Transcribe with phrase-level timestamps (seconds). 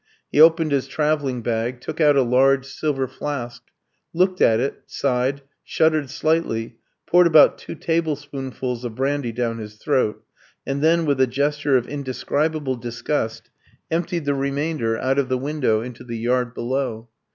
[0.31, 3.61] He opened his travelling bag, took out a large silver flask,
[4.15, 10.23] looked at it, sighed, shuddered slightly, poured about two tablespoonfuls of brandy down his throat;
[10.65, 13.51] and then, with a gesture of indescribable disgust,
[13.91, 17.07] emptied the remainder out of the window into the yard below.